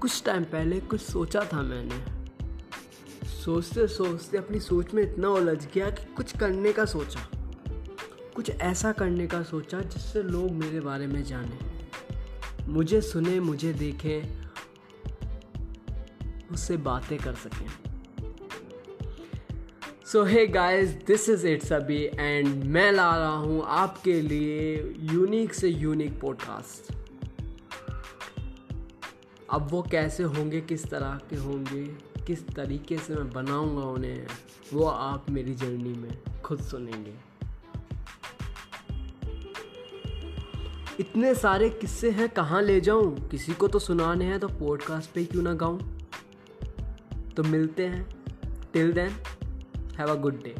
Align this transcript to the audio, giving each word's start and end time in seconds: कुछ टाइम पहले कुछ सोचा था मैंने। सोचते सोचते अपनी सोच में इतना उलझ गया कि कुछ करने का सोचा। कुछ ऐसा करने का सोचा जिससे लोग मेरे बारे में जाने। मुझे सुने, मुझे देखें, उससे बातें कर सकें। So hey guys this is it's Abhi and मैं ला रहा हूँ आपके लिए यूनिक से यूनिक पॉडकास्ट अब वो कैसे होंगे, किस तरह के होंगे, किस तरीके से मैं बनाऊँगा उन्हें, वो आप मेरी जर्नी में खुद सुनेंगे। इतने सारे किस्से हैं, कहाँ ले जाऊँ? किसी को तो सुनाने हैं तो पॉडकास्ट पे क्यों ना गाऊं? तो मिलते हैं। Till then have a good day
कुछ 0.00 0.24
टाइम 0.24 0.44
पहले 0.44 0.80
कुछ 0.80 1.00
सोचा 1.00 1.40
था 1.52 1.62
मैंने। 1.62 2.04
सोचते 3.28 3.86
सोचते 3.86 4.38
अपनी 4.38 4.60
सोच 4.60 4.94
में 4.94 5.02
इतना 5.02 5.28
उलझ 5.28 5.66
गया 5.74 5.90
कि 5.90 6.14
कुछ 6.14 6.36
करने 6.36 6.72
का 6.72 6.84
सोचा। 6.84 7.30
कुछ 8.36 8.50
ऐसा 8.50 8.92
करने 8.92 9.26
का 9.26 9.42
सोचा 9.42 9.80
जिससे 9.80 10.22
लोग 10.22 10.50
मेरे 10.50 10.80
बारे 10.80 11.06
में 11.06 11.24
जाने। 11.24 11.58
मुझे 12.68 13.00
सुने, 13.00 13.40
मुझे 13.40 13.72
देखें, 13.72 14.40
उससे 16.52 16.76
बातें 16.76 17.18
कर 17.18 17.34
सकें। 17.34 17.68
So 20.06 20.24
hey 20.24 20.46
guys 20.46 20.90
this 20.90 21.28
is 21.28 21.46
it's 21.46 21.72
Abhi 21.72 22.10
and 22.14 22.64
मैं 22.64 22.92
ला 22.92 23.16
रहा 23.16 23.36
हूँ 23.36 23.64
आपके 23.66 24.20
लिए 24.20 24.94
यूनिक 24.98 25.54
से 25.54 25.68
यूनिक 25.68 26.20
पॉडकास्ट 26.20 26.99
अब 29.52 29.68
वो 29.70 29.82
कैसे 29.82 30.22
होंगे, 30.22 30.60
किस 30.60 30.90
तरह 30.90 31.20
के 31.30 31.36
होंगे, 31.36 31.84
किस 32.24 32.48
तरीके 32.48 32.98
से 32.98 33.14
मैं 33.14 33.30
बनाऊँगा 33.30 33.82
उन्हें, 33.82 34.26
वो 34.74 34.84
आप 34.84 35.30
मेरी 35.30 35.54
जर्नी 35.54 35.92
में 35.92 36.42
खुद 36.44 36.60
सुनेंगे। 36.60 37.14
इतने 41.00 41.34
सारे 41.34 41.70
किस्से 41.70 42.10
हैं, 42.10 42.28
कहाँ 42.28 42.62
ले 42.62 42.80
जाऊँ? 42.80 43.28
किसी 43.28 43.52
को 43.52 43.68
तो 43.68 43.78
सुनाने 43.78 44.24
हैं 44.24 44.40
तो 44.40 44.48
पॉडकास्ट 44.48 45.10
पे 45.10 45.24
क्यों 45.24 45.42
ना 45.42 45.54
गाऊं? 45.54 45.78
तो 47.30 47.42
मिलते 47.42 47.86
हैं। 47.86 48.08
Till 48.72 48.92
then 48.92 49.10
have 49.98 50.10
a 50.10 50.14
good 50.14 50.42
day 50.42 50.54